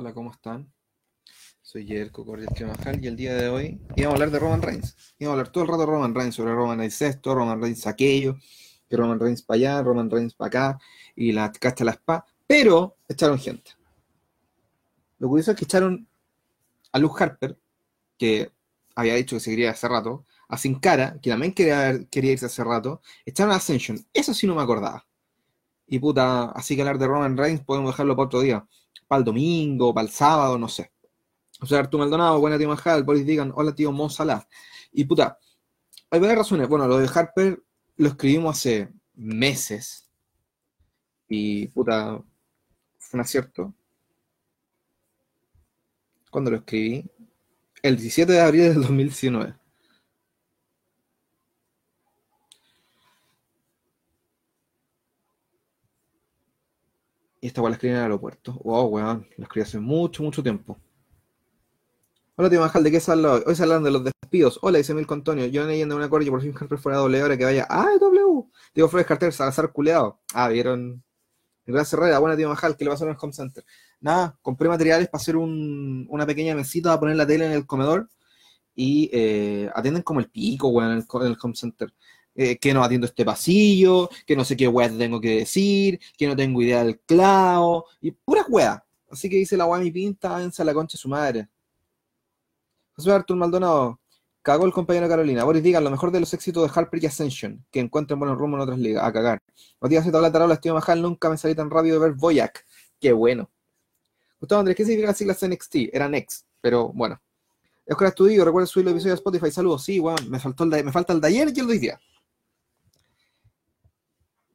[0.00, 0.72] Hola, ¿cómo están?
[1.60, 4.96] Soy Jerko Cordial Majal y el día de hoy íbamos a hablar de Roman Reigns.
[5.18, 7.86] Íbamos a hablar todo el rato de Roman Reigns, sobre Roman Reigns esto, Roman Reigns
[7.86, 8.38] aquello,
[8.88, 10.78] que Roman Reigns para allá, Roman Reigns para acá,
[11.14, 13.72] y la casta la spa, pero echaron gente.
[15.18, 16.08] Lo curioso es que echaron
[16.92, 17.58] a Luke Harper,
[18.16, 18.50] que
[18.94, 22.46] había dicho que se quería hace rato, a Sin Cara, que también quería, quería irse
[22.46, 23.98] hace rato, echaron a Ascension.
[24.14, 25.06] Eso sí no me acordaba.
[25.86, 28.66] Y puta, así que hablar de Roman Reigns podemos dejarlo para otro día.
[29.10, 30.92] Para el domingo, para el sábado, no sé.
[31.60, 34.08] O sea, Arturo Maldonado, buena tío Majal, Boris Digan, hola tío Mo.
[34.92, 35.36] Y puta,
[36.10, 36.68] hay varias razones.
[36.68, 37.60] Bueno, lo de Harper
[37.96, 40.08] lo escribimos hace meses.
[41.28, 42.22] Y puta,
[42.98, 43.74] fue un acierto.
[46.30, 47.04] ¿Cuándo lo escribí?
[47.82, 49.56] El 17 de abril del 2019.
[57.40, 58.52] Y esta weá la escribí en el aeropuerto.
[58.64, 59.26] Wow, weón.
[59.36, 60.78] La escribí hace mucho, mucho tiempo.
[62.36, 63.42] Hola, tío Majal, ¿de qué sale hoy?
[63.46, 64.58] Hoy se hablan de los despidos.
[64.62, 65.46] Hola, dice Milko Antonio.
[65.46, 67.66] Yo leyendo un acuerdo y por fin Harper fuera doble ahora que vaya.
[67.68, 68.44] ¡Ah, W!
[68.74, 70.20] Digo, Flores Carter, Salazar culeado.
[70.34, 71.02] Ah, vieron.
[71.66, 72.18] Gracias, Herrera.
[72.18, 72.76] Buena, tío Majal.
[72.76, 73.64] ¿Qué le pasó en el home center?
[74.00, 77.66] Nada, compré materiales para hacer un, una pequeña mesita para poner la tele en el
[77.66, 78.08] comedor.
[78.74, 81.92] Y eh, atienden como el pico, weón, en en el home center.
[82.34, 86.26] Eh, que no atiendo este pasillo, que no sé qué weá tengo que decir, que
[86.26, 88.84] no tengo idea del clavo, y pura weá.
[89.10, 91.48] Así que dice la weá mi pinta, váyanse a la concha de su madre.
[92.94, 94.00] José Artur Maldonado,
[94.42, 95.44] cagó el compañero Carolina.
[95.44, 98.56] Boris digan lo mejor de los éxitos de Harper y Ascension, que encuentren buenos rumbo
[98.56, 99.42] en otras ligas, a cagar.
[99.80, 102.64] Matías Z la tarola, estoy Majal, nunca me salí tan rápido de ver Boyac.
[103.00, 103.50] Qué bueno.
[104.38, 105.76] Gustavo Andrés, ¿qué significa las siglas NXT?
[105.92, 107.20] Era Next, pero bueno.
[107.88, 109.50] Oscar Estudio, recuerda subir el episodio de Spotify.
[109.50, 111.72] Saludos, sí, weón, me, faltó el de, me falta el de ayer y el de
[111.72, 112.00] hoy día.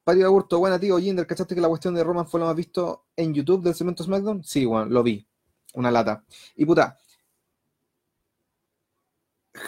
[0.05, 3.07] Patio Aburto, buena tío, Jinder, ¿cachaste que la cuestión de Roman fue lo más visto
[3.15, 4.43] en YouTube del cemento SmackDown?
[4.43, 5.27] Sí, bueno, lo vi.
[5.73, 6.23] Una lata.
[6.55, 6.95] Y puta.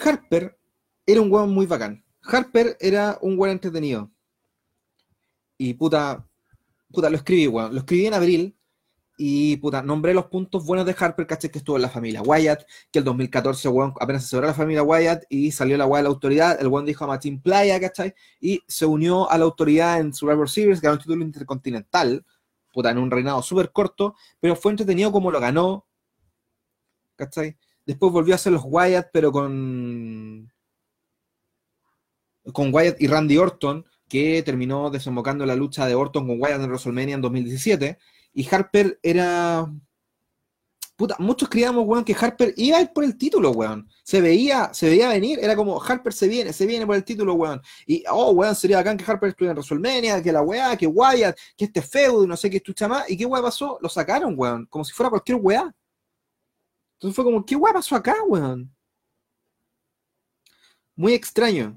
[0.04, 0.56] Harper
[1.04, 2.04] era un weón muy bacán.
[2.22, 4.12] Harper era un weón entretenido.
[5.56, 6.24] Y puta.
[6.92, 7.74] Puta, lo escribí, weón.
[7.74, 8.57] Lo escribí en abril.
[9.20, 12.62] Y puta, nombré los puntos buenos de Harper, caché que estuvo en la familia Wyatt,
[12.92, 16.04] que el 2014, weón, apenas se cerró la familia Wyatt y salió la weá de
[16.04, 18.14] la autoridad, el weón dijo a Martin Playa, ¿cachai?
[18.40, 22.24] Y se unió a la autoridad en Survivor Series, ganó un título intercontinental,
[22.72, 25.84] puta, en un reinado súper corto, pero fue entretenido como lo ganó,
[27.16, 27.58] ¿cachai?
[27.84, 30.52] Después volvió a hacer los Wyatt, pero con.
[32.52, 36.68] con Wyatt y Randy Orton, que terminó desembocando la lucha de Orton con Wyatt en
[36.68, 37.98] WrestleMania en 2017.
[38.38, 39.66] Y Harper era.
[40.94, 43.88] Puta, muchos creíamos, weón, que Harper iba a ir por el título, weón.
[44.04, 47.34] Se veía, se veía venir, era como Harper se viene, se viene por el título,
[47.34, 47.60] weón.
[47.84, 51.36] Y, oh, weón, sería bacán que Harper estuviera en WrestleMania, que la weá, que Wyatt,
[51.56, 53.10] que este feudo, no sé qué estucha más.
[53.10, 53.76] ¿Y qué weá pasó?
[53.80, 55.74] Lo sacaron, weón, como si fuera cualquier weá.
[56.94, 58.72] Entonces fue como, ¿qué weá pasó acá, weón?
[60.94, 61.76] Muy extraño.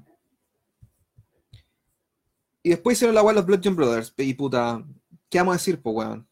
[2.62, 4.14] Y después hicieron la weá los Bloodjohn Brothers.
[4.16, 4.84] Y puta,
[5.28, 6.28] ¿qué vamos a decir, po, weón?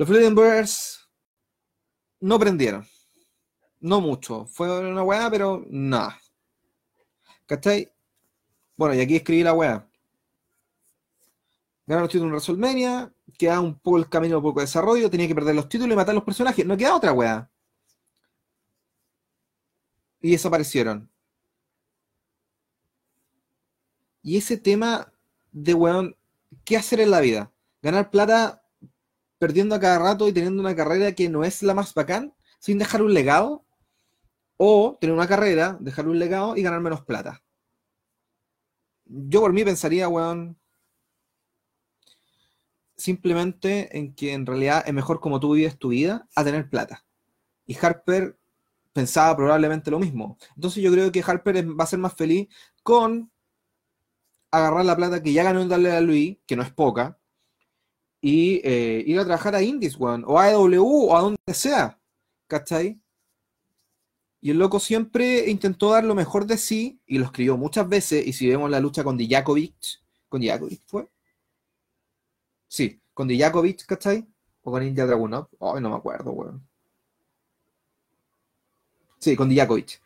[0.00, 1.10] Los Bloodjohn Brothers
[2.20, 2.88] no prendieron.
[3.80, 4.46] No mucho.
[4.46, 6.18] Fue una weá, pero nada.
[7.44, 7.92] ¿Cachai?
[8.78, 9.86] Bueno, y aquí escribí la weá.
[11.84, 15.28] Ganaron los títulos en WrestleMania, queda un poco el camino un poco de desarrollo, tenía
[15.28, 16.64] que perder los títulos y matar a los personajes.
[16.64, 17.50] No queda otra weá.
[20.22, 21.10] Y desaparecieron.
[24.22, 25.12] Y ese tema
[25.52, 26.16] de weón,
[26.64, 27.52] ¿qué hacer en la vida?
[27.82, 28.60] Ganar plata
[29.40, 32.78] perdiendo a cada rato y teniendo una carrera que no es la más bacán, sin
[32.78, 33.64] dejar un legado.
[34.58, 37.42] O tener una carrera, dejar un legado y ganar menos plata.
[39.06, 40.58] Yo por mí pensaría, weón,
[42.94, 47.06] simplemente en que en realidad es mejor como tú vives tu vida a tener plata.
[47.64, 48.38] Y Harper
[48.92, 50.36] pensaba probablemente lo mismo.
[50.54, 52.48] Entonces yo creo que Harper va a ser más feliz
[52.82, 53.32] con
[54.50, 57.19] agarrar la plata que ya ganó en darle a Luis, que no es poca,
[58.20, 61.98] y eh, ir a trabajar a Indies, One, o a AEW, o a donde sea.
[62.46, 63.00] ¿Cachai?
[64.40, 68.26] Y el loco siempre intentó dar lo mejor de sí, y lo escribió muchas veces,
[68.26, 71.08] y si vemos la lucha con Dijakovic, con Dijakovic fue,
[72.70, 74.26] Sí, con Dijakovic, ¿cachai?
[74.62, 75.48] O con India Dragunov.
[75.60, 76.64] Ay, no me acuerdo, weón.
[79.18, 80.00] Sí, con Dijakovic.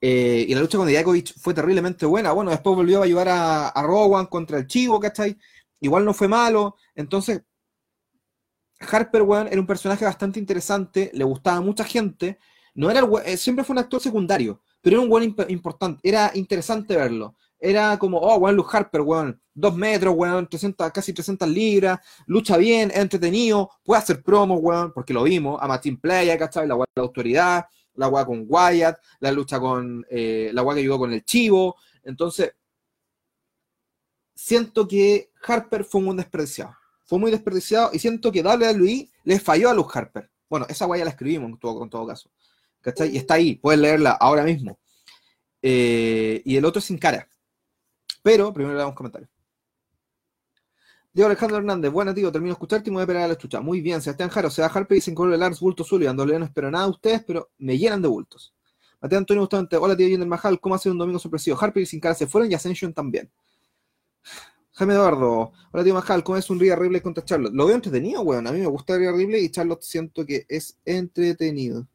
[0.00, 2.32] Eh, y la lucha con Dijakovic fue terriblemente buena.
[2.32, 5.36] Bueno, después volvió a ayudar a, a Rowan contra el Chivo, ¿cachai?
[5.82, 6.76] Igual no fue malo.
[6.94, 7.42] Entonces,
[8.80, 12.38] Harper, weón, era un personaje bastante interesante, le gustaba a mucha gente.
[12.74, 16.00] No era el, siempre fue un actor secundario, pero era un buen importante.
[16.08, 17.36] Era interesante verlo.
[17.58, 22.56] era como, oh, weón, Luke Harper, weón, dos metros, weón, 300, casi 300 libras, lucha
[22.56, 26.66] bien, es entretenido, puede hacer promo, weón, porque lo vimos, a Martin Playa, ¿cachai?
[26.66, 30.82] La de la autoridad, la weá con Wyatt, la lucha con, eh, la weá que
[30.82, 32.54] llegó con el Chivo, entonces,
[34.42, 39.70] siento que Harper fue muy desperdiciado, fue muy desperdiciado y siento que WWE le falló
[39.70, 40.28] a Luke Harper.
[40.50, 42.28] Bueno, esa weá ya la escribimos en todo, en todo caso,
[42.80, 43.14] ¿cachai?
[43.14, 44.80] Y está ahí, puedes leerla ahora mismo.
[45.62, 47.28] Eh, y el otro es sin cara.
[48.20, 49.30] Pero primero le damos comentarios.
[51.12, 53.38] Diego Alejandro Hernández, bueno tío, termino de escucharte y me voy a pegar a la
[53.38, 53.60] chucha.
[53.60, 56.36] Muy bien, Sebastián Jaro, se va a Harper y sin color Lars, bulto Sullivan, doble
[56.38, 58.52] no espero nada de ustedes, pero me llenan de bultos.
[59.00, 61.56] Mateo Antonio Bustamante, hola tío Yender Majal, ¿cómo ha sido un domingo sorpresivo?
[61.60, 63.30] Harper y sin cara se fueron y Ascension también.
[64.74, 67.52] Jaime Eduardo, hola tío Majal, ¿cómo es un Ría Ripley contra Charlotte?
[67.52, 70.78] Lo veo entretenido, weón, a mí me gusta Ría Ripley y Charlotte siento que es
[70.86, 71.86] entretenido.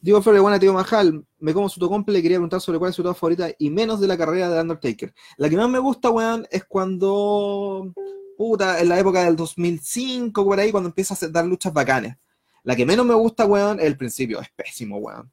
[0.00, 2.96] Diego Flores, buena tío Majal, me como su tocomple, le quería preguntar sobre cuál es
[2.96, 5.12] su top favorita y menos de la carrera de Undertaker.
[5.36, 7.92] La que más me gusta, weón, es cuando,
[8.36, 12.16] puta, en la época del 2005, por ahí, cuando empieza a dar luchas bacanas.
[12.62, 15.30] La que menos me gusta, weón, es el principio, es pésimo, weón.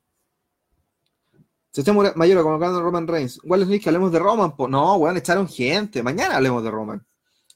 [1.76, 3.38] Sistema Mayor colocando Roman Reigns.
[3.46, 4.56] ¿Cuál es que hablemos de Roman?
[4.56, 4.66] Po?
[4.66, 6.02] No, weón, echaron gente.
[6.02, 7.06] Mañana hablemos de Roman.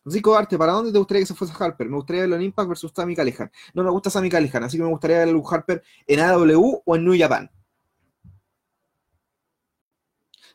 [0.04, 1.88] Rico Arte, ¿para dónde te gustaría que se fuese Harper?
[1.88, 3.50] Me gustaría verlo en Impact versus Sammy Callihan.
[3.74, 6.96] No me gusta Sammy Callihan, así que me gustaría ver a Harper en AW o
[6.98, 7.50] en New Japan.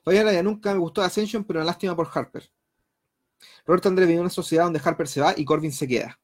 [0.05, 2.47] Fabián ya nunca me gustó Ascension, pero una lástima por Harper.
[3.65, 6.21] Roberto Andrés vive en una sociedad donde Harper se va y Corbin se queda.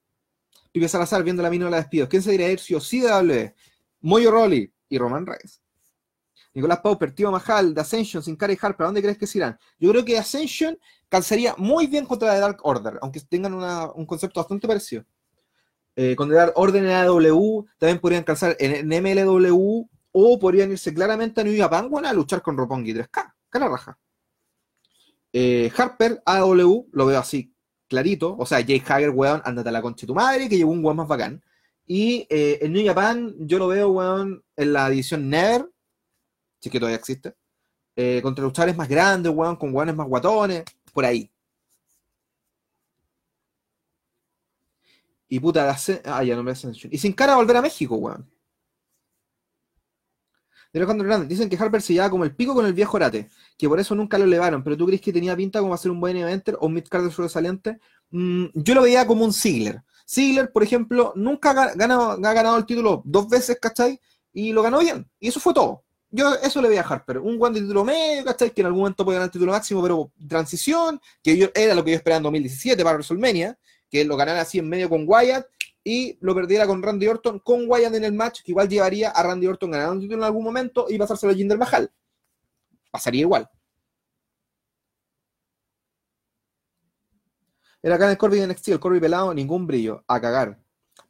[0.73, 2.11] Pipe Salazar viendo la mina de la despidos.
[2.11, 3.55] ¿Quién se diría ir si o sí de?
[4.03, 5.63] Moyo Rolly y Roman Reigns.
[6.53, 9.39] Nicolás Pauper, Tío Mahal, de Ascension, sin cara y Harper, ¿a dónde crees que se
[9.39, 9.59] irán?
[9.79, 14.41] Yo creo que Ascension calzaría muy bien contra The Dark Order, aunque tengan un concepto
[14.41, 15.05] bastante parecido.
[15.97, 20.93] Eh, con The Dark Order en AW, también podrían calzar en, MLW o podrían irse
[20.93, 23.99] claramente a New Japan a luchar con Roppongi 3K, cara raja.
[25.33, 27.55] Eh, Harper, AW, lo veo así,
[27.89, 28.37] clarito.
[28.39, 30.85] O sea, Jay Hager, weón, andate a la concha de tu madre, que llevó un
[30.85, 31.43] weón más bacán.
[31.87, 35.69] Y eh, en New Japan, yo lo veo, weón, en la edición Never,
[36.61, 37.35] si que todavía existe.
[37.97, 41.31] Eh, contra luchadores más grandes, weón, con weones más guatones, por ahí.
[45.29, 46.53] Y puta, ah, ya no me
[46.91, 48.29] Y sin cara a volver a México, weón.
[50.73, 53.29] De Alejandro Hernández, dicen que Harper se llevaba como el pico con el viejo Orate,
[53.59, 55.91] que por eso nunca lo elevaron, pero tú crees que tenía pinta como a ser
[55.91, 57.81] un buen eventer o un mid-card sobresaliente.
[58.11, 59.83] Mm, yo lo veía como un Ziggler.
[60.09, 64.01] Ziggler, por ejemplo, nunca ha ganado, ha ganado el título dos veces, ¿cachai?
[64.33, 65.09] Y lo ganó bien.
[65.19, 65.85] Y eso fue todo.
[66.13, 67.19] Yo eso le voy a Harper.
[67.19, 68.51] Un guante de título medio, ¿cachai?
[68.51, 71.85] Que en algún momento puede ganar el título máximo, pero transición, que yo, era lo
[71.85, 73.57] que yo esperaba en 2017 para WrestleMania,
[73.89, 75.47] que lo ganara así en medio con Wyatt
[75.85, 79.23] y lo perdiera con Randy Orton, con Wyatt en el match, que igual llevaría a
[79.23, 81.91] Randy Orton ganando un título en algún momento y pasárselo a Jinder Mahal.
[82.91, 83.49] Pasaría igual.
[87.83, 90.59] Era acá en el Corby de NXT, el Corby pelado, ningún brillo, a cagar.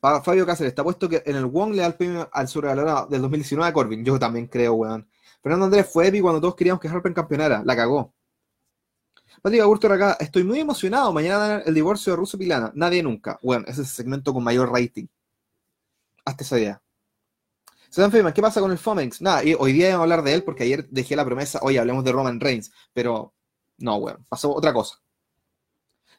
[0.00, 3.20] Fabio Cáceres, está puesto que en el Wong le da el premio al sobrevalorado del
[3.22, 4.04] 2019 a Corbin.
[4.04, 5.08] Yo también creo, weón.
[5.42, 7.62] Fernando Andrés fue épico cuando todos queríamos que Harper campeonara.
[7.64, 8.14] La cagó.
[9.42, 11.12] Patrick Agurto acá, estoy muy emocionado.
[11.12, 12.72] Mañana el divorcio de Russo Pilana.
[12.74, 13.38] Nadie nunca.
[13.42, 15.06] Bueno, ese es el segmento con mayor rating.
[16.24, 16.82] Hasta esa idea.
[17.90, 19.20] Sedan Feynman, ¿qué pasa con el Fomex?
[19.20, 22.04] Nada, hoy día vamos a hablar de él porque ayer dejé la promesa, oye, hablemos
[22.04, 23.34] de Roman Reigns, pero
[23.78, 25.00] no, weón, pasó otra cosa.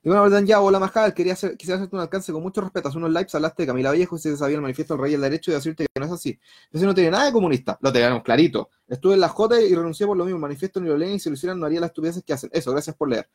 [0.03, 2.89] Y bueno, verdad, ya, hola Majal, quería hacer, quisiera hacerte un alcance con mucho respeto.
[2.89, 5.21] Hace unos lives hablaste de Camila Vallejo y se sabía el manifiesto del rey del
[5.21, 6.39] derecho y decirte que no es así.
[6.71, 8.69] Eso no tiene nada de comunista, lo tenemos clarito.
[8.87, 10.39] Estuve en la J y renuncié por lo mismo.
[10.39, 12.49] Manifiesto ni lo leen y si lo hicieran no haría las estupideces que hacen.
[12.51, 13.29] Eso, gracias por leer.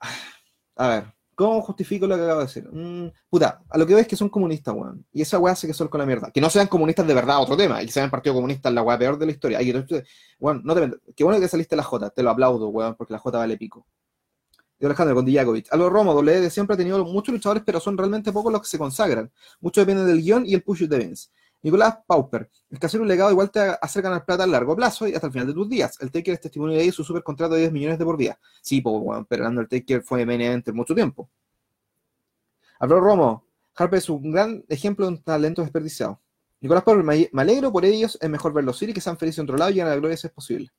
[0.76, 1.04] A ver,
[1.34, 2.68] ¿cómo justifico lo que acabo de decir?
[2.72, 5.04] Mm, puta, a lo que veo es que son comunistas, weón.
[5.12, 6.30] Y esa weá hace que son con la mierda.
[6.30, 7.82] Que no sean comunistas de verdad, otro tema.
[7.82, 9.58] Y que sean partido comunista, la weá peor de la historia.
[10.38, 13.18] bueno, no te Qué bueno que saliste la J, te lo aplaudo, weón, porque la
[13.18, 13.86] J vale pico
[14.78, 15.72] de Alejandro con Dijakovic.
[15.72, 18.78] Algo Romo, WWE siempre ha tenido muchos luchadores, pero son realmente pocos los que se
[18.78, 19.30] consagran.
[19.60, 21.28] Mucho depende del guion y el push de Vince.
[21.62, 25.08] Nicolás Pauper, el que hacer un legado igual te hace ganar plata a largo plazo
[25.08, 25.96] y hasta el final de tus días.
[26.00, 28.38] El Taker es testimonio de ahí su super contrato de 10 millones de por día.
[28.62, 28.94] Sí, pues,
[29.28, 31.28] pero el Taker fue main event mucho tiempo.
[32.78, 33.44] Alfredo Romo,
[33.74, 36.20] Harper es un gran ejemplo de un talento desperdiciado.
[36.60, 39.44] Nicolás Pauper, me, alegro por ellos, es mejor verlos ir y que sean felices en
[39.44, 40.70] otro lado y a la gloria si es posible.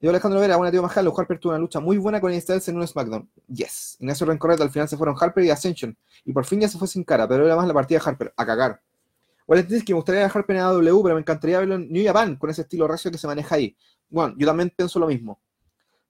[0.00, 1.14] Diego Alejandro Vera, buena tío Majalo.
[1.16, 3.28] Harper tuvo una lucha muy buena con Styles en un SmackDown.
[3.48, 3.96] Yes.
[4.00, 5.96] Ignacio Rencorreto, al final se fueron Harper y Ascension.
[6.24, 8.34] Y por fin ya se fue sin cara, pero era más la partida de Harper.
[8.36, 8.82] A cagar.
[9.48, 12.36] dice que me gustaría ver Harper en AW, pero me encantaría verlo en New Japan
[12.36, 13.76] con ese estilo racio que se maneja ahí.
[14.10, 15.40] Bueno, yo también pienso lo mismo.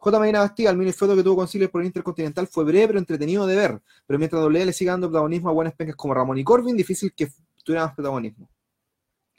[0.05, 0.21] J.
[0.21, 3.47] Medina Bastida, el mini que tuvo con Silver por el Intercontinental fue breve pero entretenido
[3.47, 3.81] de ver.
[4.07, 7.15] Pero mientras W le siga dando protagonismo a buenas pencas como Ramón y Corbin, difícil
[7.15, 7.29] que
[7.65, 8.51] tuviera más protagonismo.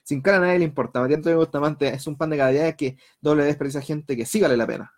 [0.05, 1.01] Sin cara a nadie le importa.
[1.01, 4.39] Matías Antonio Bustamante es un pan de cada día que doble desperdicia gente que sí
[4.39, 4.93] vale la pena.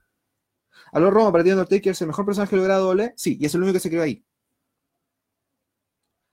[0.91, 3.13] Aló Roma, partiendo Undertaker es el mejor personaje logrado doble.
[3.15, 4.25] Sí, y es el único que se creó ahí.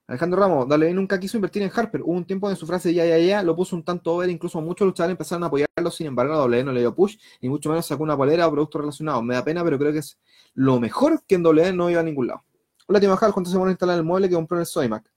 [0.08, 2.02] Alejandro Ramos, Dale nunca quiso invertir en Harper.
[2.02, 4.60] Hubo un tiempo en su frase ya, ya, ya, lo puso un tanto over, incluso
[4.60, 7.86] muchos luchadores empezaron a apoyarlo, sin embargo, doble no le dio push, ni mucho menos
[7.86, 9.22] sacó una polera o producto relacionado.
[9.22, 10.18] Me da pena, pero creo que es
[10.54, 12.44] lo mejor que en doble no iba a ningún lado.
[12.88, 15.10] Hola, Timo Jal, ¿cuánto se van a instalar el mueble que compró en el Soymac?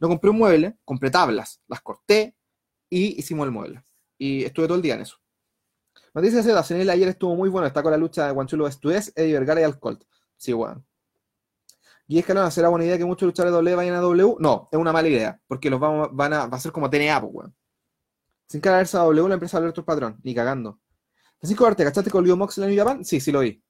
[0.00, 2.34] No compré un mueble, compré tablas, las corté
[2.88, 3.84] y hicimos el mueble.
[4.18, 5.16] Y estuve todo el día en eso.
[6.14, 9.34] Noticias Seda, Senel ayer estuvo muy bueno, está con la lucha de Guanchulo Estués, Eddie
[9.34, 10.04] Vergara y Alcolt.
[10.36, 10.84] Sí, bueno.
[12.06, 14.36] Y Escalona, ¿será buena idea que muchos luchadores de W vayan a W?
[14.38, 17.20] No, es una mala idea, porque los vamos, van a, va a ser como TNA,
[17.20, 17.56] pues, weón.
[18.46, 20.80] Sin cara a W, la empresa de otro patrón, ni cagando.
[21.38, 23.04] Francisco Arte, ¿cachaste con Leo Mox en la New Japan?
[23.04, 23.62] Sí, sí lo vi.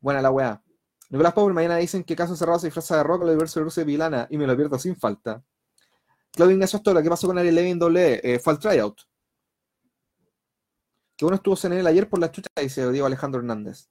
[0.00, 0.62] Buena la weá.
[1.10, 3.82] Nicolás Power, mañana dicen que caso cerrado se disfraza de rock, lo diverso de Rusia
[3.82, 5.42] y Vilana, y me lo pierdo sin falta.
[6.32, 8.20] Claudio Ignacio Astora, ¿qué pasó con Ariel Levin W?
[8.22, 9.02] Eh, fue al tryout.
[11.16, 13.90] Que bueno estuvo en él ayer por la chucha, dice Diego Alejandro Hernández.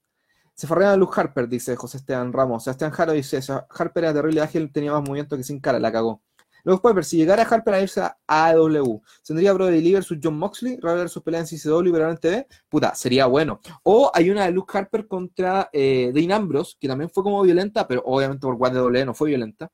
[0.56, 2.64] Se farrea a Luke Harper, dice José Esteban Ramos.
[2.64, 6.24] Sebastián Jaro dice, Harper era terrible ágil, tenía más movimiento que sin cara, la cagó.
[6.64, 10.78] Luego Piper, si llegara Harper a irse a AEW, ¿tendría Brody Lee versus John Moxley?
[10.80, 12.48] ¿Raver sus peleas en CCW y en TV?
[12.70, 13.60] Puta, sería bueno.
[13.84, 17.88] O hay una de Luke Harper contra eh, Dean Ambrose, que también fue como violenta,
[17.88, 19.72] pero obviamente por WWE no fue violenta,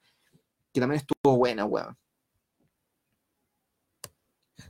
[0.74, 1.98] que también estuvo buena, weón.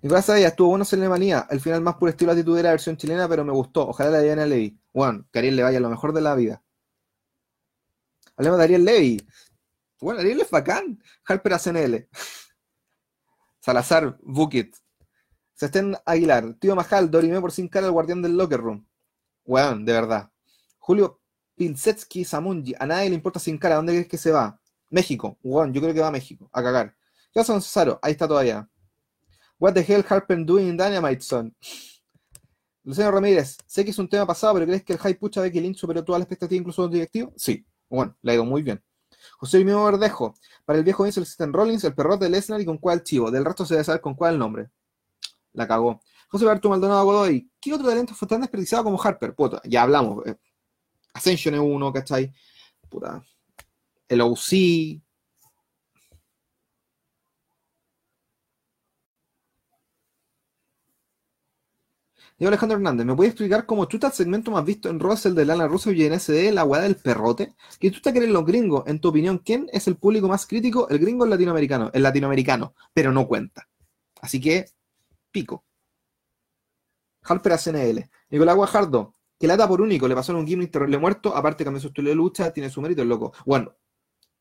[0.01, 1.39] Nicolás Sadía estuvo bueno en Alemania.
[1.49, 3.87] Al final, más por estilo actitud de la versión chilena, pero me gustó.
[3.87, 4.79] Ojalá la Diana Levy.
[4.93, 6.63] Bueno, que Ariel le vaya lo mejor de la vida.
[8.35, 9.27] Hablemos de Ariel Levy.
[9.99, 11.01] Bueno, Ariel es bacán.
[11.25, 12.07] Harper a CNL.
[13.59, 14.75] Salazar, Bukit.
[15.53, 16.53] Sestén Aguilar.
[16.59, 18.87] Tío Majal, Dorime por sin cara, el guardián del locker room.
[19.45, 20.31] Weón, de verdad.
[20.77, 21.21] Julio
[21.55, 22.75] Pinsetsky Samunji.
[22.77, 23.75] A nadie le importa sin cara.
[23.75, 24.59] ¿Dónde crees que se va?
[24.89, 25.37] México.
[25.41, 26.49] Weón, yo creo que va a México.
[26.53, 26.95] A cagar.
[27.33, 27.99] ¿Qué pasa con Cesaro?
[28.03, 28.69] Ahí está todavía.
[29.59, 31.55] What the hell Harper doing in Dynamite Son?
[32.83, 35.59] Luciano Ramírez, sé que es un tema pasado, pero ¿crees que el hype pucha que
[35.59, 37.33] Lynch superó todas las expectativas, incluso los directivos?
[37.35, 38.81] Sí, bueno, le ha ido muy bien.
[39.39, 42.77] José Mimo Verdejo, para el viejo Vince existen Rollins, el perrote de Lesnar y con
[42.77, 43.29] cuál chivo.
[43.29, 44.69] Del resto se debe saber con cuál nombre.
[45.53, 46.01] La cagó.
[46.29, 49.33] José Berto Maldonado Godoy, ¿qué otro talento fue tan desperdiciado como Harper?
[49.33, 50.25] Puta, ya hablamos.
[50.25, 50.35] Eh.
[51.13, 52.31] Ascension es uno, ¿cachai?
[52.89, 53.23] Puta.
[54.07, 55.01] El OC,
[62.37, 65.45] Diego Alejandro Hernández, ¿me puedes explicar cómo chuta el segmento más visto en el de
[65.45, 67.55] Lana Russo y en SD, la weá del perrote?
[67.79, 68.83] ¿Qué chuta quieren los gringos?
[68.85, 70.87] En tu opinión, ¿quién es el público más crítico?
[70.89, 71.89] El gringo o el latinoamericano.
[71.93, 73.67] El latinoamericano, pero no cuenta.
[74.21, 74.65] Así que,
[75.31, 75.65] pico.
[77.23, 78.07] Harper a CNL.
[78.29, 81.81] Nicolás Guajardo, que lata por único, le pasó en un gimmick terrible muerto, aparte cambió
[81.81, 83.33] su estilo de lucha, tiene su mérito, el loco.
[83.47, 83.75] Bueno,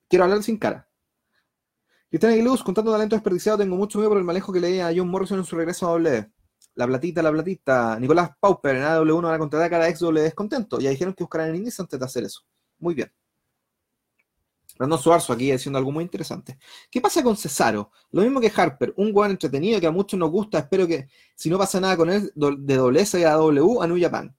[0.06, 0.86] quiero hablar sin cara.
[2.10, 4.92] Cristian Aguiluz, con tanto talento desperdiciado, tengo mucho miedo por el manejo que le a
[4.94, 6.35] John Morrison en su regreso a WWE.
[6.76, 7.98] La platita, la platita.
[7.98, 10.78] Nicolás Pauper en AW1 van a contratar a ex doble descontento.
[10.78, 12.42] Ya dijeron que buscarán en Indies antes de hacer eso.
[12.78, 13.10] Muy bien.
[14.78, 16.58] Brandon Suarzo aquí diciendo algo muy interesante.
[16.90, 17.90] ¿Qué pasa con Cesaro?
[18.10, 20.58] Lo mismo que Harper, un buen entretenido que a muchos nos gusta.
[20.58, 23.98] Espero que si no pasa nada con él, de doble S a W a New
[23.98, 24.36] Japan.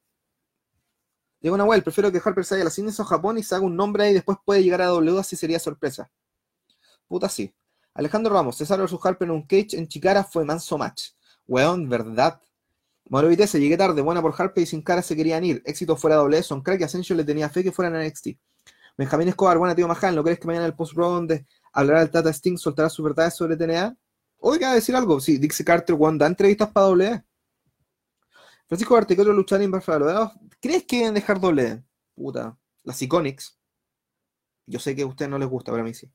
[1.41, 3.75] Digo Nahuel, prefiero que Harper vaya a las Indies o Japón y se haga un
[3.75, 6.11] nombre ahí y después puede llegar a W, así sería sorpresa.
[7.07, 7.51] Puta sí.
[7.95, 11.09] Alejandro Ramos, Cesaro versus Harper en un cage en Chicara fue manso match.
[11.47, 12.41] Weón, verdad.
[13.09, 15.61] Mauro Vitesse, llegué tarde, buena por Harper y sin cara se querían ir.
[15.65, 18.27] Éxito fuera doble, son crack y Ascension le tenía fe que fueran a NXT.
[18.97, 22.31] Benjamín Escobar, buena tío Majal, ¿no crees que mañana el post-pro donde hablará el Tata
[22.31, 23.95] Sting, soltará sus verdades sobre TNA?
[24.39, 27.23] Oiga, decir algo, sí, Dixie Carter, Juan, da entrevistas para doble.
[28.67, 31.83] Francisco Arte, ¿qué otro luchar en ¿Crees que deben dejar doble?
[32.13, 33.57] Puta, las Iconics.
[34.65, 36.11] Yo sé que a ustedes no les gusta, pero a mí sí.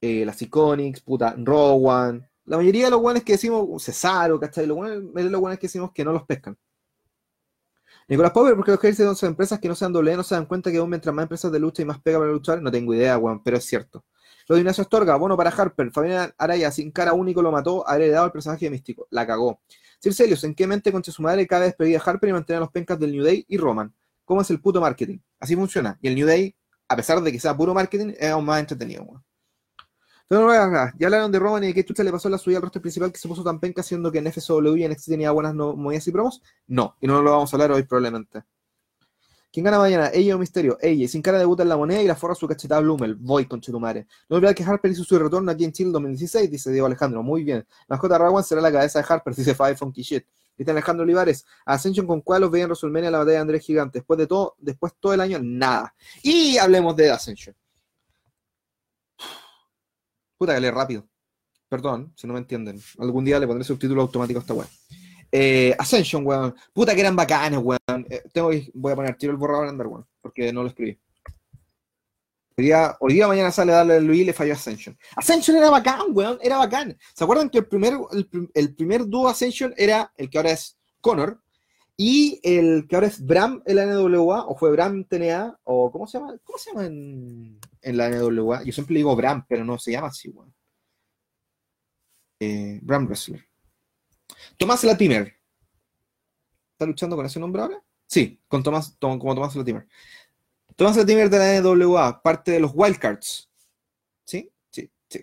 [0.00, 4.66] Eh, las Iconics, puta, Rowan, la mayoría de los guanes que decimos, Cesaro, ¿cachai?
[4.66, 6.58] Los guanes, los guanes que decimos que no los pescan.
[8.08, 10.68] Nicolás Power, porque los dicen son empresas que no sean doble, no se dan cuenta
[10.72, 13.16] que aún mientras más empresas de lucha y más pega para luchar, no tengo idea,
[13.18, 14.04] weón, pero es cierto.
[14.48, 18.02] Lo de Ignacio Astorga, bueno para Harper, Fabián Araya sin cara único lo mató, haber
[18.02, 19.60] heredado el personaje de Místico, la cagó.
[20.00, 22.60] Sir Celius, ¿en qué mente concha su madre cabe despedir a Harper y mantener a
[22.62, 23.94] los pencas del New Day y Roman?
[24.24, 25.18] ¿Cómo es el puto marketing?
[25.38, 26.00] Así funciona.
[26.02, 26.56] Y el New Day,
[26.88, 29.22] a pesar de que sea puro marketing, es aún más entretenido, weón.
[30.30, 33.10] Ya hablaron de Roman y de qué chucha le pasó la suya al roster principal
[33.10, 36.06] que se puso tan penca, siendo que en FSW y en NXT tenía buenas movidas
[36.06, 36.40] y promos.
[36.68, 38.44] No, y no lo vamos a hablar hoy probablemente.
[39.52, 40.10] ¿Quién gana mañana?
[40.14, 40.78] Ella o Misterio.
[40.80, 43.16] Ella, sin cara debuta en la moneda y la forra su cachetada Blumel.
[43.16, 44.06] Voy con Chetumare.
[44.28, 47.24] No olvidar que Harper hizo su retorno aquí en Chile 2016, dice Diego Alejandro.
[47.24, 47.66] Muy bien.
[47.88, 48.16] La J.
[48.16, 50.24] Rawan será la cabeza de Harper, dice Five Funky Shit.
[50.56, 51.44] Dice Alejandro Olivares.
[51.64, 53.98] Ascension con cuál los veían en WrestleMania la batalla de Andrés Gigante.
[53.98, 55.92] Después de todo, después todo el año, nada.
[56.22, 57.56] Y hablemos de Ascension.
[60.40, 61.06] Puta que le rápido.
[61.68, 62.80] Perdón, si no me entienden.
[62.98, 64.66] Algún día le pondré subtítulo automático a esta weá.
[65.30, 66.54] Eh, Ascension, weón.
[66.72, 68.06] Puta que eran bacanes, weón.
[68.08, 70.06] Eh, tengo voy a poner tiro el borrador andar, weón.
[70.22, 70.98] Porque no lo escribí.
[72.56, 74.96] Hoy día, mañana sale a darle a Luis y le falló Ascension.
[75.14, 76.38] Ascension era bacán, weón.
[76.40, 76.96] Era bacán.
[77.14, 77.98] ¿Se acuerdan que el primer,
[78.54, 81.38] el, primer dúo Ascension era el que ahora es Connor?
[82.02, 86.06] Y el que ahora es Bram en la NWA, o fue Bram TNA, o ¿cómo
[86.06, 86.34] se llama?
[86.42, 88.62] ¿Cómo se llama en, en la NWA?
[88.64, 90.50] Yo siempre digo Bram, pero no se llama así, weón.
[92.40, 93.46] Eh, Bram Wrestler.
[94.56, 95.36] Tomás Latimer.
[96.72, 97.84] ¿Está luchando con ese nombre ahora?
[98.06, 99.86] Sí, con Tomás, como Tomás Latimer.
[100.76, 103.50] Tomás Latimer de la NWA, parte de los Wildcards.
[104.24, 104.50] ¿Sí?
[104.70, 105.22] Sí, sí.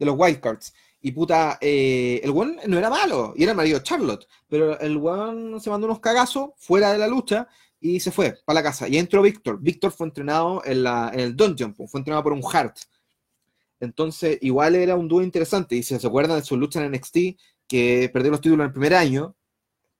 [0.00, 0.74] De los Wildcards.
[1.08, 4.98] Y puta, eh, el one no era malo, y era el marido Charlotte, pero el
[4.98, 7.48] one se mandó unos cagazos fuera de la lucha
[7.80, 8.88] y se fue para la casa.
[8.88, 9.58] Y entró Víctor.
[9.58, 12.76] Víctor fue entrenado en, la, en el Dungeon, fue entrenado por un Hart.
[13.80, 15.76] Entonces, igual era un dúo interesante.
[15.76, 17.16] Y si se acuerdan de su lucha en NXT,
[17.66, 19.34] que perdió los títulos en el primer año,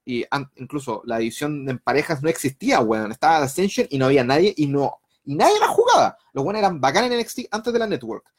[0.04, 3.12] y incluso la división en parejas no existía, weón.
[3.12, 6.18] Estaba Ascension y no había nadie, y no, y nadie la jugaba.
[6.34, 8.30] Los buenos eran bacanes en NXT antes de la network.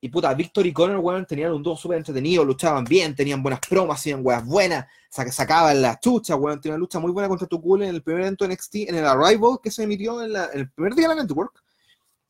[0.00, 3.60] Y puta, Victor y Connor, weón, tenían un dúo súper entretenido, luchaban bien, tenían buenas
[3.60, 7.82] promas, hacían weas buenas, sacaban las chuchas, weón, tenían una lucha muy buena contra Tukul
[7.82, 10.94] en el primer evento NXT, en el Arrival que se emitió en, en el primer
[10.94, 11.62] día de la network.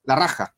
[0.04, 0.54] La raja.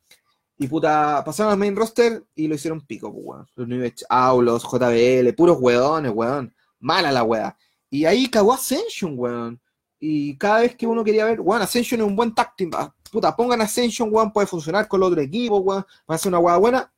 [0.60, 3.46] Y puta, pasaron al main roster y lo hicieron pico, pues, weón.
[3.54, 6.52] Los New Aulos, JBL, puros weones, weón.
[6.80, 7.56] Mala la wea.
[7.88, 9.60] Y ahí cagó Ascension, weón.
[10.00, 12.70] Y cada vez que uno quería ver, weón, Ascension es un buen táctil.
[12.74, 15.86] Ah, puta, pongan Ascension, weón, puede funcionar con el otro equipo, weón.
[16.10, 16.92] Va a ser una wea buena.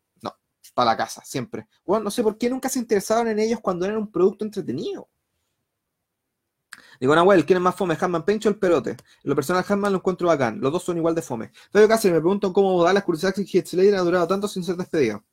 [0.74, 1.66] Para la casa, siempre.
[1.86, 5.08] No sé por qué nunca se interesaban en ellos cuando eran un producto entretenido.
[7.00, 7.96] Digo, Nahuel, ¿quién es más fome?
[7.98, 8.90] ¿Hanman Pencho o el Perote?
[8.90, 10.60] En lo personal, Hanman lo encuentro bacán.
[10.60, 11.50] Los dos son igual de fome.
[11.72, 14.76] Fabio Cáceres me pregunto cómo da las curiosidades que Slater ha durado tanto sin ser
[14.76, 15.24] despedido.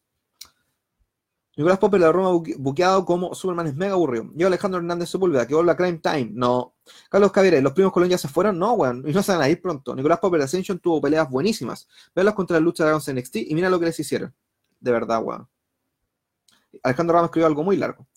[1.58, 4.29] Nicolás Popper la Roma buqueado como Superman es mega aburrido.
[4.36, 6.29] Yo Alejandro Hernández Sepúlveda, que vuelve a Crime Time.
[6.32, 6.75] No.
[7.10, 8.60] Carlos Caviere, ¿los primos Colón ya se fueron?
[8.60, 9.03] No, weón.
[9.08, 9.96] Y no se van a ir pronto.
[9.96, 11.88] Nicolás Popper Ascension tuvo peleas buenísimas.
[12.15, 14.34] Velas contra la lucha de Dragons NXT y mira lo que les hicieron.
[14.79, 15.48] De verdad, weón.
[16.84, 18.07] Alejandro Ramos escribió algo muy largo.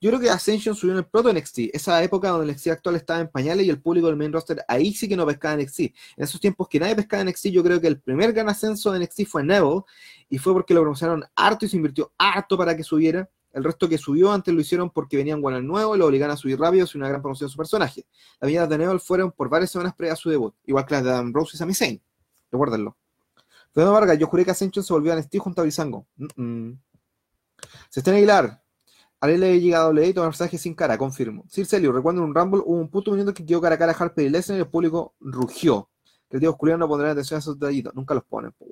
[0.00, 2.94] Yo creo que Ascension subió en el proto NXT, esa época donde el NXT actual
[2.94, 5.80] estaba en pañales y el público del main roster ahí sí que no pescaba NXT.
[5.80, 9.00] En esos tiempos que nadie pescaba NXT, yo creo que el primer gran ascenso de
[9.00, 9.82] NXT fue Neville
[10.28, 13.28] y fue porque lo promocionaron harto y se invirtió harto para que subiera.
[13.52, 16.36] El resto que subió antes lo hicieron porque venían guanas nuevos y lo obligaron a
[16.36, 18.06] subir rápido sin una gran promoción de su personaje.
[18.40, 21.02] Las viñetas de Neville fueron por varias semanas previas a su debut, igual que las
[21.02, 22.00] de Adam Rose y Sami Zayn.
[22.52, 22.96] Recuérdenlo.
[23.72, 25.64] Fernando Vargas, yo juré que Ascension se volvió a NXT junto a
[28.00, 28.62] está en Aguilar,
[29.20, 31.44] a le he llegado a y todo mensaje sin cara, confirmo.
[31.48, 33.92] Sir Celio, recuerdo en un Rumble hubo un puto minuto que quedó cara a cara
[33.92, 35.90] a Harper y Lesnar y el público rugió.
[36.30, 38.70] El tío Julián no pondrá atención a esos detallitos, nunca los ponen, pues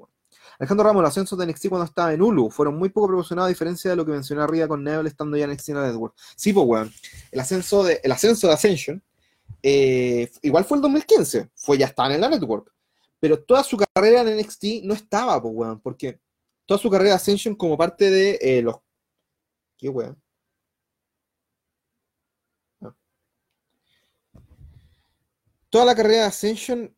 [0.58, 3.48] Alejandro Ramos, los ascensos de NXT cuando estaba en Hulu fueron muy poco proporcionados a
[3.48, 6.14] diferencia de lo que mencioné arriba con Neville estando ya en NXT Network.
[6.34, 6.92] Sí, pues weón.
[7.30, 9.02] El ascenso de, el ascenso de Ascension
[9.62, 12.72] eh, igual fue el 2015, fue ya estaba en la Network.
[13.26, 16.20] Pero toda su carrera en NXT no estaba, pues weón, porque
[16.64, 18.76] toda su carrera Ascension como parte de eh, los.
[19.76, 20.16] ¿Qué weón?
[25.70, 26.96] toda la carrera de Ascension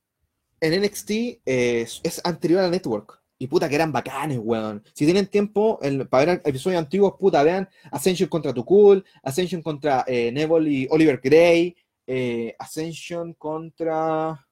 [0.61, 1.11] en NXT
[1.47, 3.23] es, anterior a Network.
[3.39, 4.85] Y puta que eran bacanes, weón.
[4.93, 10.31] Si tienen tiempo para ver episodios antiguos, puta, vean Ascension contra Tukul, Ascension contra eh,
[10.31, 11.75] Neville y Oliver Gray,
[12.07, 14.47] eh, Ascension contra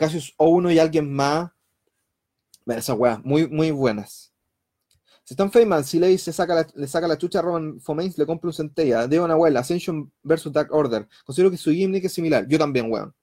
[0.00, 1.50] Cassius O1 y alguien más.
[2.66, 4.32] esas weas, muy, muy buenas.
[5.24, 8.24] Si están Feynman, si le, saca la, le saca la chucha a Roman Fomains, le
[8.24, 9.06] compra un centella.
[9.06, 11.06] De una abuela, Ascension versus Dark Order.
[11.22, 12.48] Considero que su gimmick es similar.
[12.48, 13.14] Yo también, weón.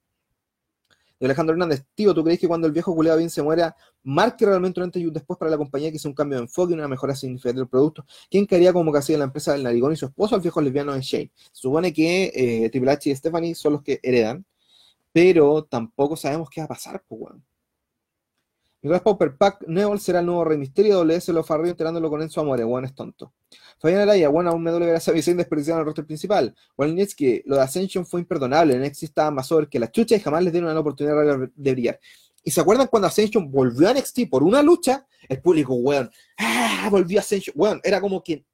[1.19, 4.79] Alejandro Hernández, tío, ¿tú crees que cuando el viejo culeado bien se muera, marque realmente
[4.79, 6.75] un antes y un después para la compañía que hizo un cambio de enfoque y
[6.75, 8.05] una mejora significativa del producto?
[8.29, 10.93] ¿Quién quedaría como que hacía la empresa del Narigón y su esposo al viejo lesbiano
[10.93, 11.31] de Shane?
[11.51, 14.45] Se supone que eh, Triple H y Stephanie son los que heredan,
[15.17, 17.43] pero tampoco sabemos qué va a pasar, pues, weón.
[18.84, 22.41] Nicolás Popper, Pac Neville será el nuevo Rey Misterio, WS lo farrió enterándolo con Enzo
[22.41, 23.34] Amore, Juan es tonto.
[23.80, 26.56] Fabián Araya, bueno, aún me duele ver a Sami Zayn desperdiciado en el roster principal.
[27.17, 30.43] que lo de Ascension fue imperdonable, NXT estaba más sobre que la chucha y jamás
[30.43, 31.99] les dieron una oportunidad de brillar.
[32.43, 35.08] ¿Y se acuerdan cuando Ascension volvió a NXT por una lucha?
[35.27, 36.89] El público, weón, ¡ah!
[36.91, 38.45] Volvió a Ascension, weón, era como que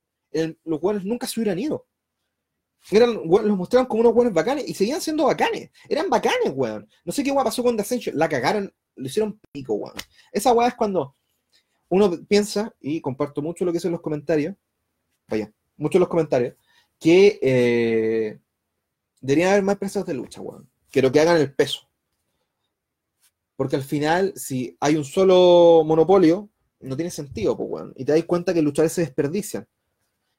[0.64, 1.86] los weones nunca se hubieran ido.
[2.92, 5.72] Eran, los mostraron como unos weones bacanes y seguían siendo bacanes.
[5.88, 6.88] Eran bacanes, weón.
[7.06, 8.18] No sé qué weón pasó con The Ascension.
[8.18, 9.96] La cagaron lo hicieron pico, weón.
[10.32, 11.16] Esa weá es cuando
[11.90, 14.56] uno piensa, y comparto mucho lo que son los comentarios,
[15.28, 16.56] vaya, muchos los comentarios,
[17.00, 18.40] que eh,
[19.22, 20.70] deberían haber más empresas de lucha, weón.
[20.90, 21.88] Quiero que hagan el peso.
[23.56, 27.94] Porque al final, si hay un solo monopolio, no tiene sentido, pues, weón.
[27.96, 29.68] Y te das cuenta que luchadores se desperdician.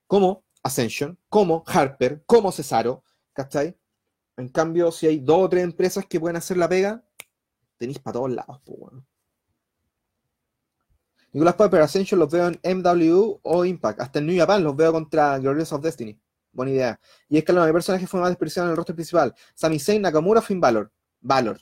[0.06, 3.78] Como Ascension, como Harper, como Cesaro, ¿cachai?
[4.36, 7.04] En cambio, si hay dos o tres empresas que pueden hacer la pega,
[7.76, 8.94] tenéis para todos lados, pues.
[11.32, 14.00] Nicolás Piper, Ascension los veo en MW o Impact.
[14.00, 16.18] Hasta en New Japan los veo contra Glorious of Destiny.
[16.52, 17.00] Buena idea.
[17.28, 19.34] Y es que el personaje fue más desperdiciado en el rostro principal.
[19.52, 20.92] Sami Zayn, Nakamura, Finn Balor.
[21.20, 21.60] Valor.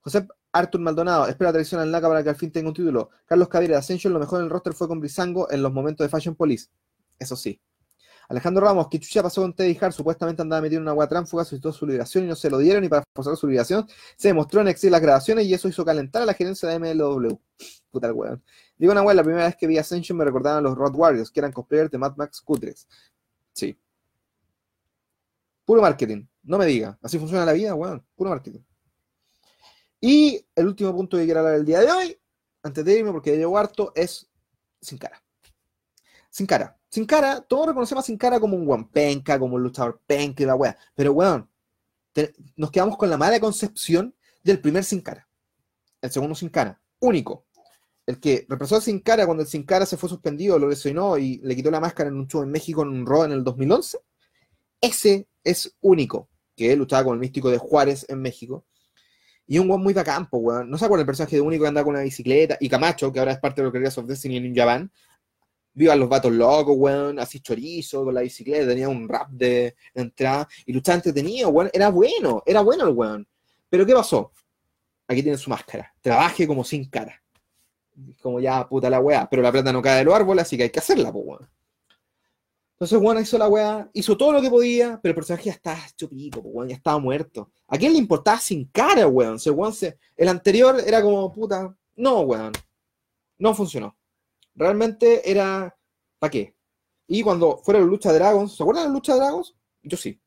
[0.00, 3.10] José Artur Maldonado, espera traición al NACA para que al fin tenga un título.
[3.24, 6.08] Carlos Cabrera, Ascension, lo mejor en el roster fue con Brisango en los momentos de
[6.08, 6.68] Fashion Police.
[7.16, 7.60] Eso sí.
[8.30, 11.44] Alejandro Ramos, que chucha pasó con Teddy Hart, supuestamente andaba metido en una agua tránfuga,
[11.44, 14.60] solicitó su liberación y no se lo dieron y para forzar su liberación se demostró
[14.60, 17.36] en exil las grabaciones y eso hizo calentar a la gerencia de MLW.
[17.90, 18.44] Puta el weón.
[18.78, 21.28] Digo una weón, la primera vez que vi Ascension me recordaban a los Rod Warriors,
[21.32, 22.86] que eran cosplayers de Mad Max Cutres.
[23.52, 23.76] Sí.
[25.64, 26.96] Puro marketing, no me diga.
[27.02, 28.06] Así funciona la vida, weón.
[28.14, 28.60] Puro marketing.
[30.00, 32.16] Y el último punto que quiero hablar el día de hoy,
[32.62, 34.30] antes de irme, porque ya harto, es
[34.80, 35.20] Sin Cara.
[36.30, 36.79] Sin Cara.
[36.90, 40.42] Sin Cara, todos reconocemos a Sin Cara como un weón penca, como un luchador penca
[40.42, 40.76] y la weá.
[40.94, 41.48] Pero weón,
[42.56, 45.28] nos quedamos con la mala concepción del primer Sin Cara.
[46.02, 46.80] El segundo Sin Cara.
[46.98, 47.46] Único.
[48.06, 51.16] El que reemplazó a Sin Cara cuando el Sin Cara se fue suspendido, lo lesionó
[51.16, 53.44] y le quitó la máscara en un show en México en un Raw en el
[53.44, 53.98] 2011.
[54.80, 56.28] Ese es único.
[56.56, 58.64] Que luchaba con el místico de Juárez en México
[59.50, 60.70] y un weón muy bacán, weón.
[60.70, 62.56] No se acuerda el personaje de único que anda con una bicicleta.
[62.60, 64.92] Y Camacho, que ahora es parte de lo que of Destiny en Japan.
[65.72, 67.18] Viva los vatos locos, weón.
[67.18, 68.68] Así chorizo con la bicicleta.
[68.68, 70.48] Tenía un rap de entrada.
[70.66, 71.70] Y luchaba entretenido, weón.
[71.72, 72.42] Era bueno.
[72.46, 73.28] Era bueno el weón.
[73.68, 74.32] Pero ¿qué pasó?
[75.06, 75.92] Aquí tiene su máscara.
[76.00, 77.22] Trabaje como sin cara.
[78.22, 79.28] Como ya puta la weá.
[79.28, 81.48] Pero la plata no cae de los árboles, así que hay que hacerla, pues, weón.
[82.80, 85.78] Entonces, Juan hizo la weá, hizo todo lo que podía, pero el personaje ya estaba
[85.86, 87.50] hecho pico, ya estaba muerto.
[87.68, 89.36] ¿A quién le importaba sin cara, weón?
[90.16, 92.52] el anterior era como, puta, no, weón.
[93.36, 93.94] No funcionó.
[94.54, 95.76] Realmente era,
[96.18, 96.54] ¿para qué?
[97.06, 99.56] Y cuando fuera la lucha Dragons, ¿se acuerdan de la lucha de Dragons?
[99.82, 100.20] Yo sí.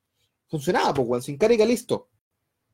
[0.47, 2.09] Funcionaba, pues, weón, sin que listo.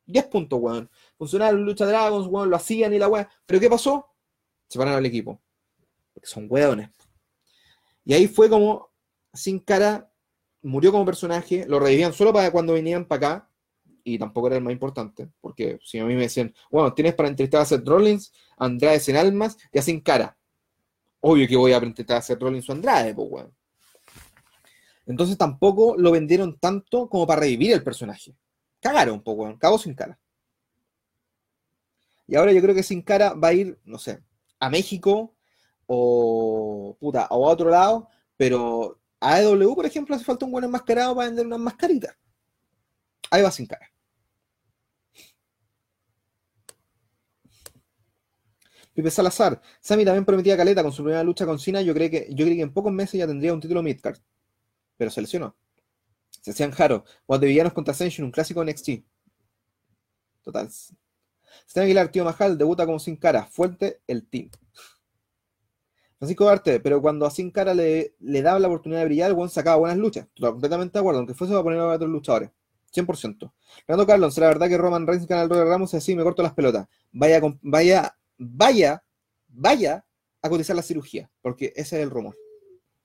[0.05, 0.89] 10 puntos, weón.
[1.17, 3.27] Funcionaba la lucha Dragons, weón, lo hacían y la weón.
[3.45, 4.07] Pero ¿qué pasó?
[4.67, 5.41] Se pararon el equipo.
[6.13, 6.89] Porque son weones.
[8.05, 8.89] Y ahí fue como,
[9.33, 10.09] sin cara
[10.61, 13.49] murió como personaje, lo revivían solo para cuando venían para acá,
[14.03, 17.29] y tampoco era el más importante, porque si a mí me decían, bueno, tienes para
[17.29, 20.37] entrevistar a Seth Rollins, Andrade en almas y a Sin Cara.
[21.21, 23.51] Obvio que voy a a Seth Rollins o Andrade, pues, bueno.
[25.05, 28.35] Entonces tampoco lo vendieron tanto como para revivir el personaje.
[28.79, 30.19] Cagaron un poco, cagó sin cara.
[32.27, 34.23] Y ahora yo creo que sin cara va a ir, no sé,
[34.59, 35.35] a México
[35.87, 40.63] o puta, o a otro lado, pero a AEW, por ejemplo, hace falta un buen
[40.63, 42.15] enmascarado para vender unas mascaritas.
[43.31, 43.91] Ahí va sin cara.
[48.93, 49.61] Pipe Salazar.
[49.79, 51.81] Sammy también prometía caleta con su primera lucha con Cena.
[51.81, 54.17] Yo creo que, yo creo que en pocos meses ya tendría un título midcard.
[54.97, 55.55] Pero se lesionó.
[56.41, 57.05] Se hacían Jaro.
[57.25, 59.03] O de villanos contra Ascension, un clásico NXT.
[60.43, 60.69] Total.
[61.67, 63.45] Stan Aguilar, tío Majal, debuta como sin cara.
[63.45, 64.49] Fuerte el team.
[66.19, 69.49] Francisco Arte, pero cuando a Sin Cara le, le daba la oportunidad de brillar, el
[69.49, 70.27] sacaba buenas luchas.
[70.37, 72.51] completamente de acuerdo, aunque fuese a poner a otros luchadores.
[72.93, 73.53] 100%.
[73.85, 76.43] Fernando Carlos, ¿será verdad que Roman Reigns gana el Royal Ramos y así me corto
[76.43, 76.87] las pelotas?
[77.13, 79.03] Vaya, vaya, vaya,
[79.47, 80.03] vaya
[80.41, 82.35] a cotizar la cirugía, porque ese es el rumor.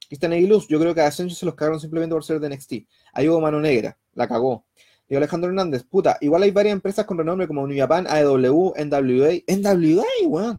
[0.08, 2.72] Cristian Aguiluz, yo creo que a Ascension se los cagaron simplemente por ser de NXT.
[3.12, 4.64] Ahí hubo mano negra, la cagó.
[5.08, 9.32] Digo Alejandro Hernández, puta, igual hay varias empresas con renombre como New Japan, AEW, NWA,
[9.46, 10.56] NWA, weón,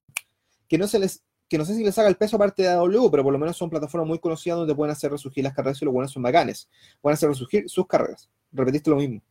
[0.67, 3.11] que no se les que no sé si les haga el peso aparte de AW,
[3.11, 5.85] pero por lo menos son plataformas muy conocidas donde pueden hacer resurgir las carreras y
[5.85, 6.67] los buenos son bacanes.
[7.01, 8.27] Pueden hacer resurgir sus carreras.
[8.51, 9.21] Repetiste lo mismo.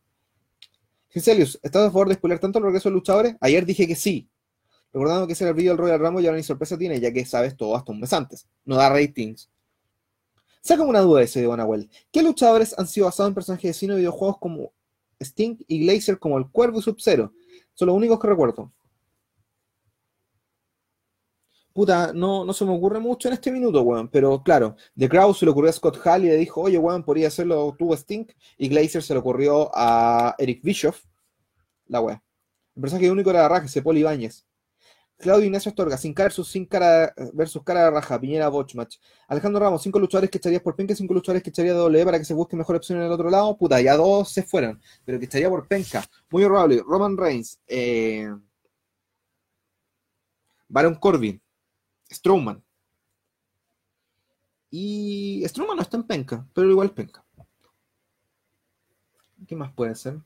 [1.09, 3.35] Gincelius, ¿estás a favor de spoiler tanto el regreso de luchadores?
[3.41, 4.29] Ayer dije que sí.
[4.95, 7.11] Recordando que ese era el vídeo del Royal Rumble y ahora ni sorpresa tiene, ya
[7.11, 8.47] que sabes todo hasta un mes antes.
[8.63, 9.49] No da ratings.
[10.61, 11.89] Sácame una duda ese de Bonawell.
[12.13, 14.71] ¿Qué luchadores han sido basados en personajes de cine y videojuegos como
[15.19, 17.33] Sting y Glacier como el Cuervo y Sub-Zero?
[17.73, 18.71] Son los únicos que recuerdo
[21.73, 24.07] puta, no, no se me ocurre mucho en este minuto, weón.
[24.07, 27.03] Pero claro, The Crowd se le ocurrió a Scott Hall y le dijo, oye, weón,
[27.03, 28.31] podría hacerlo tú, Stink.
[28.57, 31.03] Y Glazer se le ocurrió a Eric Bischoff,
[31.87, 32.21] la weón.
[32.77, 34.45] El personaje único era ese Paul Ibáñez.
[35.17, 38.97] Claudio Ignacio Astorga, sin cara versus, sin cara versus cara de raja, Piñera Botchmatch.
[39.27, 42.25] Alejandro Ramos, cinco luchadores que echarías por penca, cinco luchadores que echaría doble para que
[42.25, 43.57] se busque mejor opción en el otro lado.
[43.57, 46.03] Puta, ya dos se fueron, pero que echaría por penca.
[46.29, 46.81] Muy probable.
[46.85, 48.27] Roman Reigns, eh,
[50.67, 51.41] Baron Corbin,
[52.11, 52.63] Strowman.
[54.69, 57.23] Y Strowman no está en penca, pero igual penca.
[59.47, 60.19] ¿Qué más puede ser?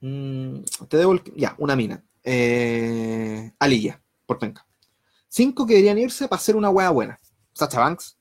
[0.00, 2.04] Mm, te debo Ya, una mina.
[2.24, 4.66] Eh, Alilla, por penca.
[5.28, 7.18] Cinco que deberían irse para hacer una hueá buena.
[7.52, 8.16] Sacha Banks,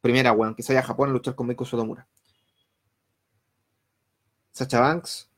[0.00, 2.06] primera weón, que se vaya a Japón a luchar con Meiko Sotomura.
[4.52, 5.30] Sacha Banks,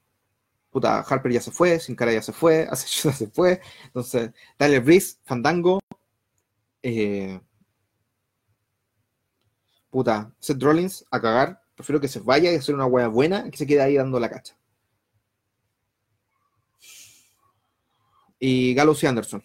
[0.70, 3.60] puta, Harper ya se fue, Sin Cara ya se fue, Asechuda se fue.
[3.86, 5.80] Entonces, Tyler Breeze, Fandango,
[6.82, 7.40] eh,
[9.90, 11.62] puta, Seth Rollins a cagar.
[11.76, 14.30] Prefiero que se vaya y hacer una hueá buena que se quede ahí dando la
[14.30, 14.56] cacha.
[18.46, 19.42] Y Gallows y Anderson.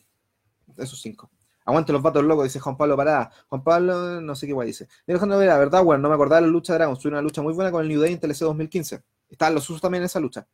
[0.78, 1.32] Esos cinco.
[1.64, 3.32] Aguante los vatos locos, dice Juan Pablo Parada.
[3.48, 4.90] Juan Pablo, no sé qué guay dice.
[5.08, 6.98] Mira, ver, la verdad, bueno, no me acordaba de la lucha de Dragon.
[6.98, 9.02] Tuve una lucha muy buena con el New Day en TLC 2015.
[9.30, 10.46] Estaban los usos también en esa lucha.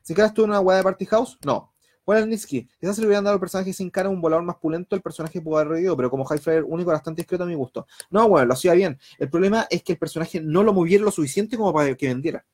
[0.00, 1.38] ¿Sin cara estuvo en una guay de Party House?
[1.44, 1.74] No.
[2.04, 4.94] Juan Nitsky, quizás se le hubieran dado al personaje sin cara un volador más pulento,
[4.94, 7.88] el personaje pudo haber reído, pero como High Flyer único, bastante discreto a mi gusto.
[8.10, 8.96] No, bueno, lo hacía bien.
[9.18, 12.46] El problema es que el personaje no lo moviera lo suficiente como para que vendiera.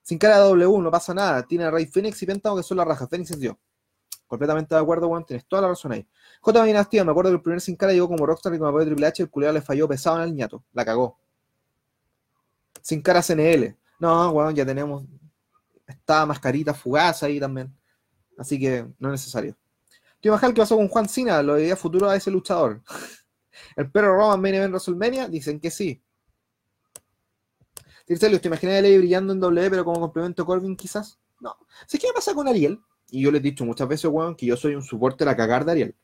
[0.00, 1.42] Sin cara W, no pasa nada.
[1.42, 3.06] Tiene a Rey Phoenix y Penta, que son la raja.
[3.06, 3.58] Phoenix es yo.
[4.28, 6.06] Completamente de acuerdo, Juan, tienes toda la razón ahí.
[6.42, 6.64] J.
[6.64, 9.06] Dinastía, me acuerdo que el primer sin cara llegó como Rockstar y como apoyo Triple
[9.06, 10.62] H, el culiado le falló pesado en el ñato.
[10.74, 11.18] La cagó.
[12.82, 13.74] Sin cara CNL.
[13.98, 15.04] No, weón, ya tenemos.
[15.86, 17.74] Está mascarita fugaz ahí también.
[18.36, 19.56] Así que no es necesario.
[20.20, 21.42] Tío Majal, ¿qué pasó con Juan Cena?
[21.42, 22.82] ¿Lo veía futuro a ese luchador?
[23.76, 25.28] ¿El perro Roman Main Event WrestleMania?
[25.28, 26.02] Dicen que sí.
[28.04, 31.18] Tircelius, ¿te imaginas a Ley brillando en W, pero como complemento Corbin quizás?
[31.40, 31.56] No.
[31.86, 32.80] ¿Sabes qué pasa con Ariel?
[33.10, 35.36] Y yo le he dicho muchas veces, weón, que yo soy un soporte de la
[35.36, 35.96] cagar de Ariel.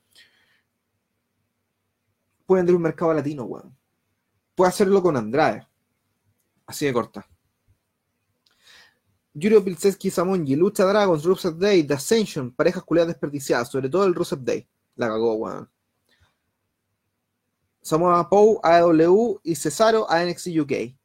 [2.47, 3.77] Puede vender un mercado latino, weón.
[4.55, 5.67] Puede hacerlo con Andrade.
[6.67, 7.27] Así de corta.
[9.35, 14.15] Yuri Pilseski Samonji, Lucha Dragons, Rusev Day, The Ascension, parejas culiadas desperdiciadas, sobre todo el
[14.15, 14.67] Rusev Day.
[14.95, 15.69] La cagó, weón.
[17.83, 20.97] Samoa Poe, AEW y Cesaro a UK.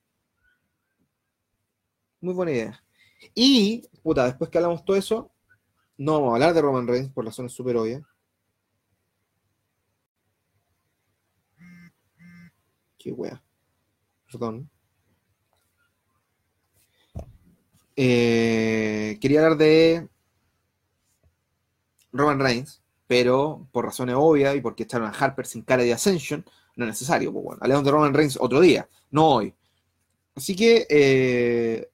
[2.21, 2.83] Muy buena idea.
[3.35, 5.31] Y, puta, después que hablamos todo eso,
[5.99, 8.01] no vamos a hablar de Roman Reigns por razones súper obvias.
[12.97, 13.41] Qué wea.
[14.31, 14.69] Perdón.
[17.97, 20.07] Eh, quería hablar de
[22.13, 26.45] Roman Reigns, pero por razones obvias y porque echaron a Harper sin cara de Ascension,
[26.77, 27.33] no es necesario.
[27.33, 29.53] Pues bueno, hablamos de Roman Reigns otro día, no hoy.
[30.33, 31.89] Así que eh,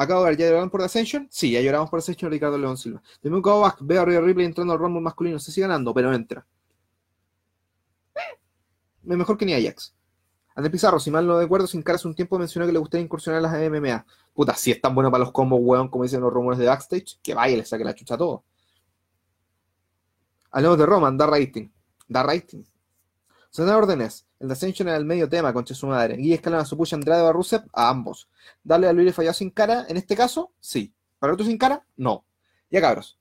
[0.00, 1.28] Acabo de ver, ¿ya lloraron por Ascension?
[1.30, 3.02] Sí, ya lloramos por Ascension Ricardo León Silva.
[3.22, 6.10] De un back, veo a Rhea Ripley entrando al Rumble masculino, se sigue ganando, pero
[6.14, 6.46] entra.
[8.16, 9.94] Eh, mejor que ni Ajax.
[10.54, 13.04] Andrés Pizarro, si mal no recuerdo, sin cara hace un tiempo mencionó que le gustaría
[13.04, 14.06] incursionar en las MMA.
[14.32, 17.18] Puta, si es tan bueno para los combos, weón, como dicen los rumores de backstage,
[17.22, 18.44] que vaya le saque la chucha a todo.
[20.50, 21.68] Hablemos de Roman, da rating.
[22.08, 22.62] Da rating.
[23.50, 24.26] Son órdenes.
[24.38, 26.16] El Ascension era el medio tema, concha su madre.
[26.16, 28.28] Guille Escalona, Supucha, Andrade o Rusev, a ambos.
[28.62, 30.94] Darle a Luis fallado sin cara, en este caso, sí.
[31.18, 32.24] Para otro sin cara, no.
[32.70, 33.18] Ya cabros.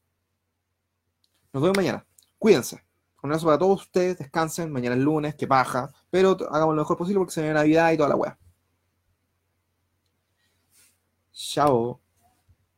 [1.51, 2.05] Nos vemos mañana.
[2.37, 2.83] Cuídense.
[3.21, 4.71] Un abrazo para todos ustedes, descansen.
[4.71, 5.91] Mañana es lunes, que paja.
[6.09, 8.39] Pero hagamos lo mejor posible porque se viene Navidad y toda la weá.
[11.33, 11.99] Chao.